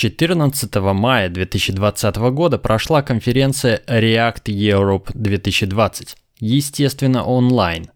14 0.00 0.74
мая 0.94 1.28
2020 1.28 2.16
года 2.32 2.56
прошла 2.56 3.02
конференция 3.02 3.82
React 3.86 4.44
Europe 4.44 5.10
2020, 5.12 6.16
естественно 6.38 7.22
онлайн. 7.22 7.90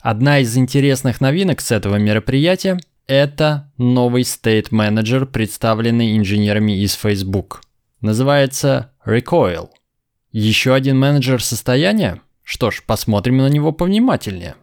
Одна 0.00 0.38
из 0.38 0.56
интересных 0.56 1.20
новинок 1.20 1.60
с 1.60 1.70
этого 1.70 1.96
мероприятия– 1.96 2.80
это 3.06 3.70
новый 3.76 4.22
State 4.22 4.70
Manager, 4.70 5.26
представленный 5.26 6.16
инженерами 6.16 6.80
из 6.82 6.94
Facebook. 6.94 7.60
Называется 8.00 8.92
Recoil. 9.04 9.68
Еще 10.32 10.72
один 10.72 10.98
менеджер 10.98 11.42
состояния? 11.44 12.22
Что 12.42 12.70
ж, 12.70 12.82
посмотрим 12.86 13.36
на 13.36 13.50
него 13.50 13.72
повнимательнее. 13.72 14.54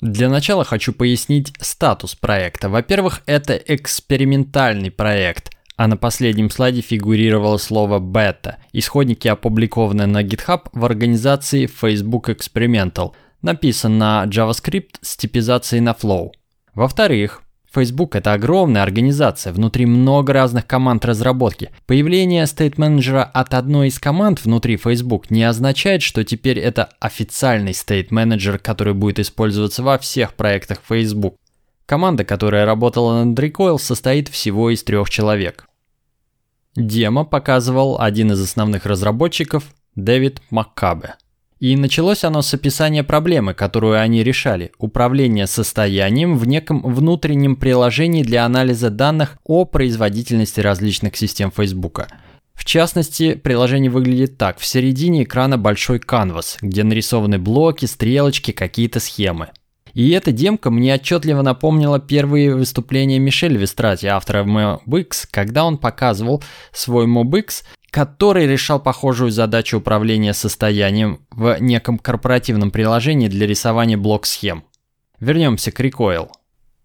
Для 0.00 0.28
начала 0.28 0.62
хочу 0.64 0.92
пояснить 0.92 1.52
статус 1.58 2.14
проекта. 2.14 2.68
Во-первых, 2.68 3.22
это 3.26 3.56
экспериментальный 3.56 4.92
проект, 4.92 5.55
а 5.76 5.86
на 5.88 5.96
последнем 5.96 6.50
слайде 6.50 6.80
фигурировало 6.80 7.58
слово 7.58 7.98
«бета». 7.98 8.58
Исходники 8.72 9.28
опубликованы 9.28 10.06
на 10.06 10.22
GitHub 10.22 10.68
в 10.72 10.84
организации 10.84 11.66
Facebook 11.66 12.28
Experimental, 12.28 13.12
написан 13.42 13.98
на 13.98 14.24
JavaScript 14.26 14.96
с 15.02 15.16
типизацией 15.16 15.80
на 15.80 15.90
Flow. 15.90 16.30
Во-вторых, 16.74 17.42
Facebook– 17.76 18.14
это 18.16 18.32
огромная 18.32 18.82
организация, 18.82 19.52
внутри 19.52 19.84
много 19.84 20.32
разных 20.32 20.66
команд 20.66 21.04
разработки. 21.04 21.70
Появление 21.84 22.46
Manager 22.76 23.22
от 23.22 23.52
одной 23.52 23.88
из 23.88 23.98
команд 23.98 24.42
внутри 24.42 24.78
Facebook 24.78 25.30
не 25.30 25.44
означает, 25.44 26.00
что 26.00 26.24
теперь 26.24 26.58
это 26.58 26.88
официальный 27.00 27.74
Manager, 28.08 28.56
который 28.58 28.94
будет 28.94 29.18
использоваться 29.18 29.82
во 29.82 29.98
всех 29.98 30.32
проектах 30.34 30.78
Facebook. 30.88 31.36
Команда, 31.86 32.24
которая 32.24 32.66
работала 32.66 33.24
над 33.24 33.38
Recoil, 33.38 33.78
состоит 33.78 34.28
всего 34.28 34.70
из 34.70 34.82
трех 34.82 35.08
человек. 35.08 35.68
Демо 36.74 37.24
показывал 37.24 38.00
один 38.00 38.32
из 38.32 38.42
основных 38.42 38.84
разработчиков, 38.86 39.64
Дэвид 39.94 40.42
Маккабе. 40.50 41.14
И 41.58 41.74
началось 41.74 42.22
оно 42.24 42.42
с 42.42 42.52
описания 42.52 43.02
проблемы, 43.02 43.54
которую 43.54 43.98
они 43.98 44.22
решали– 44.22 44.72
управление 44.78 45.46
состоянием 45.46 46.36
в 46.36 46.46
неком 46.46 46.82
внутреннем 46.82 47.56
приложении 47.56 48.22
для 48.22 48.44
анализа 48.44 48.90
данных 48.90 49.38
о 49.44 49.64
производительности 49.64 50.60
различных 50.60 51.16
систем 51.16 51.50
Facebook. 51.50 52.08
В 52.52 52.66
частности, 52.66 53.34
приложение 53.34 53.90
выглядит 53.90 54.36
так. 54.36 54.58
В 54.58 54.66
середине 54.66 55.22
экрана 55.22 55.56
большой 55.56 55.98
канвас, 55.98 56.58
где 56.60 56.84
нарисованы 56.84 57.38
блоки, 57.38 57.86
стрелочки, 57.86 58.50
какие-то 58.50 59.00
схемы. 59.00 59.48
И 59.96 60.10
эта 60.10 60.30
демка 60.30 60.70
мне 60.70 60.92
отчетливо 60.92 61.40
напомнила 61.40 61.98
первые 61.98 62.54
выступления 62.54 63.18
Мишель 63.18 63.56
Вестрати, 63.56 64.04
автора 64.04 64.44
MobX, 64.44 65.26
когда 65.30 65.64
он 65.64 65.78
показывал 65.78 66.44
свой 66.70 67.06
MobX, 67.06 67.64
который 67.90 68.46
решал 68.46 68.78
похожую 68.78 69.30
задачу 69.30 69.78
управления 69.78 70.34
состоянием 70.34 71.20
в 71.30 71.56
неком 71.60 71.98
корпоративном 71.98 72.70
приложении 72.70 73.28
для 73.28 73.46
рисования 73.46 73.96
блок-схем. 73.96 74.64
Вернемся 75.18 75.72
к 75.72 75.80
Recoil. 75.80 76.28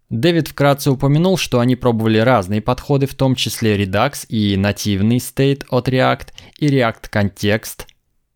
Дэвид 0.08 0.48
вкратце 0.48 0.90
упомянул, 0.90 1.36
что 1.36 1.60
они 1.60 1.76
пробовали 1.76 2.16
разные 2.16 2.62
подходы, 2.62 3.06
в 3.06 3.14
том 3.14 3.34
числе 3.34 3.76
Redux 3.76 4.24
и 4.30 4.56
нативный 4.56 5.18
State 5.18 5.66
от 5.68 5.86
React 5.86 6.28
и 6.60 6.68
React 6.68 7.10
Context. 7.12 7.82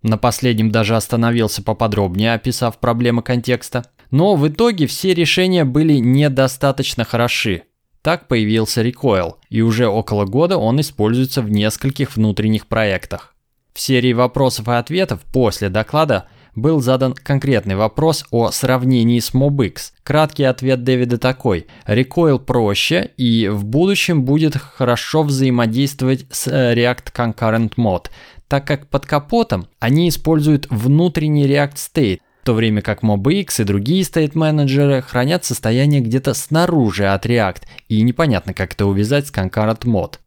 На 0.03 0.19
последнем 0.19 0.71
даже 0.71 0.97
остановился 0.97 1.63
поподробнее, 1.63 2.35
описав 2.35 2.79
проблемы 2.79 3.23
контекста. 3.23 3.87
Но 4.11 4.37
в 4.37 4.49
итоге 4.49 4.87
все 4.87 5.15
решения 5.15 5.65
были 5.65 5.95
недостаточно 5.95 7.05
хороши. 7.05 7.65
Так 8.03 8.29
появился 8.29 8.87
Recoil, 8.87 9.35
и 9.51 9.63
уже 9.63 9.89
около 9.89 10.27
года 10.27 10.59
он 10.59 10.81
используется 10.81 11.43
в 11.43 11.51
нескольких 11.51 12.17
внутренних 12.17 12.67
проектах. 12.67 13.35
В 13.75 13.81
серии 13.81 14.13
вопросов 14.13 14.69
и 14.69 14.73
ответов 14.73 15.21
после 15.33 15.69
доклада 15.69 16.29
был 16.55 16.81
задан 16.81 17.13
конкретный 17.13 17.77
вопрос 17.77 18.25
о 18.31 18.51
сравнении 18.51 19.21
с 19.21 19.35
MobX. 19.35 19.93
Краткий 20.03 20.45
ответ 20.45 20.83
Дэвида 20.83 21.19
такой. 21.19 21.67
Recoil 21.87 22.39
проще 22.39 23.11
и 23.17 23.49
в 23.49 23.65
будущем 23.65 24.25
будет 24.25 24.57
хорошо 24.57 25.23
взаимодействовать 25.23 26.27
с 26.31 26.47
э, 26.47 26.75
React 26.75 27.13
Concurrent 27.13 27.75
Mode, 27.77 28.07
так 28.49 28.67
как 28.67 28.89
под 28.89 29.05
капотом 29.05 29.69
они 29.79 30.09
используют 30.09 30.67
внутренний 30.71 31.47
React 31.47 31.75
State, 31.75 32.21
то 32.47 32.55
время 32.55 32.81
как 32.81 33.03
MobX 33.03 33.61
и 33.61 33.65
другие 33.65 34.05
стейт-менеджеры 34.05 35.03
хранят 35.03 35.45
состояние 35.45 36.01
где-то 36.01 36.33
снаружи 36.33 37.05
от 37.05 37.27
React, 37.27 37.63
и 37.89 38.01
непонятно, 38.03 38.55
как 38.55 38.75
это 38.75 38.87
увязать 38.87 39.27
с 39.27 39.33
Concurrent 39.33 39.81
Mod. 39.81 40.21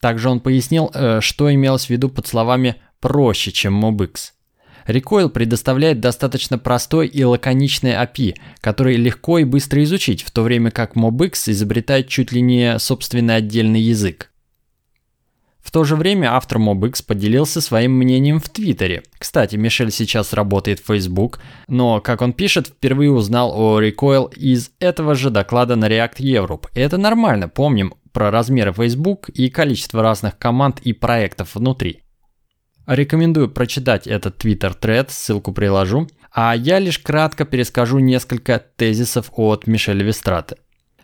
Также 0.00 0.28
он 0.28 0.40
пояснил, 0.40 0.90
э, 0.92 1.20
что 1.20 1.54
имелось 1.54 1.86
в 1.86 1.90
виду 1.90 2.08
под 2.08 2.26
словами 2.26 2.74
«проще, 3.00 3.52
чем 3.52 3.82
MobX». 3.82 4.32
Recoil 4.88 5.28
предоставляет 5.28 6.00
достаточно 6.00 6.58
простой 6.58 7.06
и 7.06 7.22
лаконичный 7.22 7.92
API, 7.92 8.34
который 8.60 8.96
легко 8.96 9.38
и 9.38 9.44
быстро 9.44 9.84
изучить, 9.84 10.24
в 10.24 10.32
то 10.32 10.42
время 10.42 10.72
как 10.72 10.96
MobX 10.96 11.52
изобретает 11.52 12.08
чуть 12.08 12.32
ли 12.32 12.40
не 12.40 12.76
собственный 12.80 13.36
отдельный 13.36 13.80
язык. 13.80 14.32
В 15.66 15.72
то 15.72 15.82
же 15.82 15.96
время 15.96 16.32
автор 16.32 16.58
MobX 16.58 17.04
поделился 17.04 17.60
своим 17.60 17.90
мнением 17.90 18.38
в 18.38 18.48
Твиттере. 18.48 19.02
Кстати, 19.18 19.56
Мишель 19.56 19.90
сейчас 19.90 20.32
работает 20.32 20.78
в 20.78 20.86
Facebook, 20.86 21.40
но, 21.66 22.00
как 22.00 22.22
он 22.22 22.34
пишет, 22.34 22.68
впервые 22.68 23.10
узнал 23.10 23.52
о 23.52 23.82
Recoil 23.82 24.32
из 24.32 24.70
этого 24.78 25.16
же 25.16 25.30
доклада 25.30 25.74
на 25.74 25.88
React 25.88 26.18
Europe. 26.18 26.66
И 26.72 26.78
это 26.78 26.98
нормально, 26.98 27.48
помним 27.48 27.94
про 28.12 28.30
размеры 28.30 28.72
Facebook 28.72 29.28
и 29.28 29.50
количество 29.50 30.02
разных 30.02 30.38
команд 30.38 30.78
и 30.82 30.92
проектов 30.92 31.56
внутри. 31.56 32.04
Рекомендую 32.86 33.50
прочитать 33.50 34.06
этот 34.06 34.38
Twitter-тред, 34.44 35.10
ссылку 35.10 35.52
приложу. 35.52 36.06
А 36.32 36.54
я 36.54 36.78
лишь 36.78 37.00
кратко 37.00 37.44
перескажу 37.44 37.98
несколько 37.98 38.60
тезисов 38.60 39.32
от 39.34 39.66
Мишеля 39.66 40.04
Вестраты. 40.04 40.58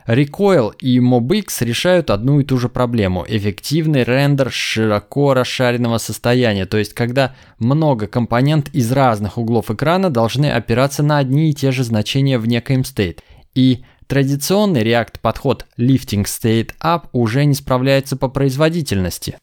Recoil 0.07 0.75
и 0.81 0.99
MobX 0.99 1.65
решают 1.65 2.11
одну 2.11 2.41
и 2.41 2.45
ту 2.45 2.59
же 2.59 2.69
проблему– 2.69 3.25
эффективный 3.29 4.03
рендер 4.03 4.51
широко 4.51 5.35
расшаренного 5.35 5.99
состояния, 5.99 6.67
то 6.67 6.77
есть 6.77 6.95
когда 6.95 7.35
много 7.59 8.07
компонент 8.07 8.69
из 8.71 8.91
разных 8.91 9.39
углов 9.39 9.71
экрана 9.71 10.11
должны 10.11 10.51
опираться 10.51 11.03
на 11.03 11.19
одни 11.19 11.51
и 11.51 11.55
те 11.55 11.71
же 11.71 11.85
значения 11.85 12.39
в 12.39 12.47
некоем 12.47 12.81
state. 12.81 13.21
И 13.55 13.85
традиционный 14.07 14.83
React 14.83 15.15
подход 15.21 15.67
Lifting 15.79 16.25
State 16.25 16.71
Up 16.83 17.05
уже 17.13 17.45
не 17.45 17.55
справляется 17.55 18.17
по 18.17 18.29
производительности. 18.29 19.39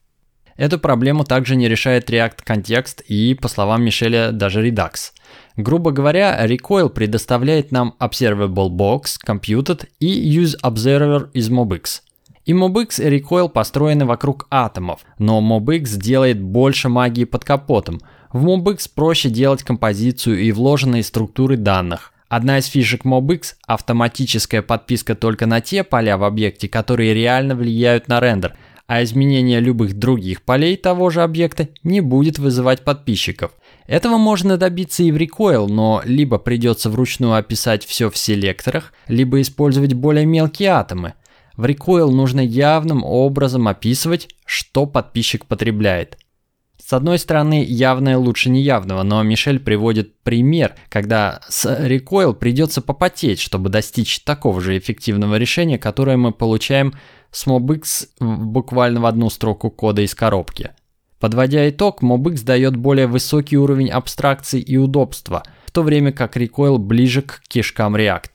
Эту 0.59 0.78
проблему 0.78 1.24
также 1.24 1.56
не 1.56 1.70
решает 1.70 2.09
React 2.09 2.40
Context 2.46 3.06
и, 3.08 3.34
по 3.34 3.47
словам 3.47 3.81
Мишеля, 3.81 4.34
даже 4.34 4.62
Redux. 4.62 5.14
Грубо 5.56 5.92
говоря, 5.92 6.46
Recoil 6.46 6.90
предоставляет 6.90 7.72
нам 7.72 7.96
Observable 7.97 8.68
Box, 8.70 9.16
Computed 9.25 9.88
и 10.02 10.38
Use 10.38 10.58
Observer 10.62 11.30
из 11.31 11.50
MobX. 11.50 12.02
И 12.46 12.52
MobX 12.52 13.02
и 13.02 13.20
Recoil 13.20 13.47
построены 13.47 14.03
вокруг 14.03 14.47
атомов, 14.52 15.00
но 15.18 15.40
MobX 15.40 15.96
делает 15.96 16.42
больше 16.42 16.90
магии 16.90 17.24
под 17.24 17.46
капотом. 17.46 18.02
В 18.34 18.46
MobX 18.46 18.90
проще 18.94 19.30
делать 19.30 19.64
композицию 19.64 20.41
и 20.41 20.52
вложенные 20.52 21.03
структуры 21.03 21.56
данных. 21.56 22.12
Одна 22.28 22.58
из 22.58 22.66
фишек 22.66 23.06
MobX– 23.06 23.53
автоматическая 23.66 24.62
подписка 24.62 25.16
только 25.16 25.46
на 25.46 25.62
те 25.62 25.86
поля 25.86 26.18
в 26.18 26.26
объекте, 26.26 26.68
которые 26.68 27.14
реально 27.14 27.56
влияют 27.56 28.09
на 28.09 28.20
рендер– 28.20 28.58
а 28.90 29.04
изменение 29.04 29.60
любых 29.60 29.94
других 29.94 30.42
полей 30.42 30.76
того 30.76 31.12
же 31.12 31.22
объекта 31.22 31.70
не 31.84 32.02
будет 32.02 32.40
вызывать 32.40 32.84
подписчиков. 32.84 33.52
Этого 33.86 34.18
можно 34.18 34.58
добиться 34.58 35.04
и 35.04 35.12
в 35.12 35.16
Recoil, 35.18 35.68
но 35.68 36.02
либо 36.06 36.40
придется 36.40 36.90
вручную 36.90 37.36
описать 37.36 37.86
все 37.86 38.10
в 38.10 38.18
селекторах, 38.18 38.92
либо 39.08 39.42
использовать 39.42 39.94
более 39.94 40.26
мелкие 40.26 40.70
атомы. 40.70 41.14
В 41.56 41.66
Recoil 41.66 42.10
нужно 42.10 42.40
явным 42.40 43.04
образом 43.04 43.68
описывать, 43.68 44.28
что 44.44 44.88
подписчик 44.88 45.46
потребляет. 45.46 46.18
С 46.90 46.94
одной 46.94 47.20
стороны, 47.20 47.64
явное 47.64 48.18
лучше 48.18 48.50
неявного, 48.50 49.03
но 49.03 49.22
Мишель 49.22 49.59
приводит 49.59 50.24
пример, 50.24 50.74
когда 50.90 51.40
с 51.47 51.68
Recoil 51.68 52.34
придется 52.34 52.82
попотеть, 52.82 53.40
чтобы 53.40 53.70
достичь 53.70 54.22
такого 54.22 54.59
же 54.59 54.76
эффективного 54.76 55.36
решения, 55.36 55.78
которое 55.78 56.18
мы 56.18 56.32
получаем 56.32 56.96
с 57.30 57.46
MobX 57.46 58.08
буквально 58.20 59.02
в 59.02 59.06
одну 59.06 59.30
строку 59.30 59.70
кода 59.70 60.02
из 60.02 60.16
коробки. 60.16 60.72
Подводя 61.20 61.70
итог, 61.70 62.02
MobX 62.02 62.44
дает 62.44 62.76
более 62.76 63.06
высокий 63.06 63.59
уровень 63.59 63.92
абстракции 63.92 64.59
и 64.59 64.76
удобства, 64.78 65.44
в 65.68 65.72
то 65.72 65.84
время 65.84 66.12
как 66.12 66.38
Recoil 66.38 66.80
ближе 66.80 67.22
к 67.22 67.44
кишкам 67.47 67.96
React. 67.96 68.32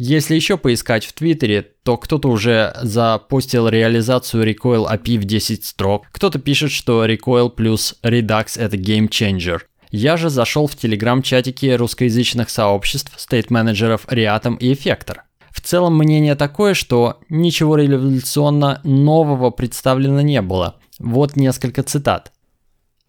Если 0.00 0.36
еще 0.36 0.56
поискать 0.56 1.04
в 1.04 1.12
Твиттере, 1.12 1.72
то 1.82 1.96
кто-то 1.96 2.28
уже 2.28 2.72
запустил 2.80 3.66
реализацию 3.66 4.48
Recoil 4.48 4.88
API 4.88 5.18
в 5.18 5.24
10 5.24 5.64
строк, 5.64 6.06
кто-то 6.12 6.38
пишет, 6.38 6.70
что 6.70 7.04
Recoil 7.04 7.50
плюс 7.50 7.96
Redux 8.04 8.60
это 8.60 8.76
game 8.76 9.08
changer. 9.08 9.58
Я 9.90 10.16
же 10.16 10.30
зашел 10.30 10.68
в 10.68 10.76
телеграм-чатики 10.76 11.74
русскоязычных 11.74 12.48
сообществ, 12.48 13.12
стейт-менеджеров 13.16 14.06
Reatom 14.06 14.56
и 14.58 14.72
Effector. 14.72 15.16
В 15.50 15.60
целом 15.60 15.98
мнение 15.98 16.36
такое, 16.36 16.74
что 16.74 17.18
ничего 17.28 17.74
революционно 17.74 18.80
нового 18.84 19.50
представлено 19.50 20.20
не 20.20 20.40
было. 20.42 20.76
Вот 21.00 21.34
несколько 21.34 21.82
цитат. 21.82 22.30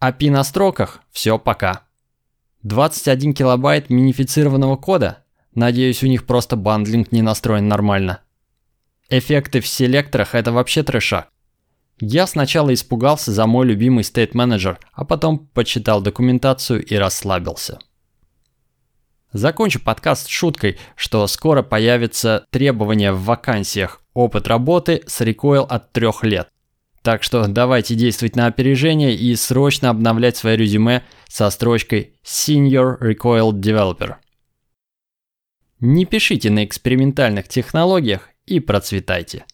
API 0.02 0.32
на 0.32 0.42
строках– 0.42 1.02
все 1.12 1.38
пока. 1.38 1.82
21 2.64 3.32
килобайт 3.32 3.90
минифицированного 3.90 4.74
кода? 4.74 5.19
Надеюсь, 5.54 6.02
у 6.02 6.06
них 6.06 6.26
просто 6.26 6.56
бандлинг 6.56 7.12
не 7.12 7.22
настроен 7.22 7.68
нормально. 7.68 8.20
Эффекты 9.08 9.60
в 9.60 9.66
селекторах– 9.66 10.34
это 10.36 10.52
вообще 10.52 10.82
трешак. 10.82 11.28
Я 12.00 12.26
сначала 12.26 12.72
испугался 12.72 13.32
за 13.32 13.46
мой 13.46 13.66
любимый 13.66 14.04
State 14.04 14.32
Manager, 14.32 14.78
а 14.92 15.04
потом 15.04 15.38
почитал 15.38 16.00
документацию 16.00 16.84
и 16.84 16.94
расслабился. 16.94 17.78
Закончу 19.32 19.80
подкаст 19.80 20.28
шуткой, 20.28 20.78
что 20.96 21.26
скоро 21.26 21.62
появится 21.62 22.46
требование 22.50 23.12
в 23.12 23.24
вакансиях 23.24 24.02
опыт 24.14 24.48
работы 24.48 25.02
с 25.06 25.20
recoil 25.20 25.66
от 25.66 25.92
трех 25.92 26.24
лет. 26.24 26.48
Так 27.02 27.22
что 27.22 27.46
давайте 27.46 27.94
действовать 27.94 28.36
на 28.36 28.46
опережение 28.46 29.14
и 29.14 29.34
срочно 29.36 29.90
обновлять 29.90 30.36
свое 30.36 30.56
резюме 30.56 31.04
со 31.28 31.48
строчкой 31.50 32.14
Senior 32.24 32.98
Recoil 33.00 33.52
Developer. 33.52 34.16
Не 35.80 36.04
пишите 36.04 36.50
на 36.50 36.64
экспериментальных 36.64 37.48
технологиях 37.48 38.28
и 38.44 38.60
процветайте. 38.60 39.46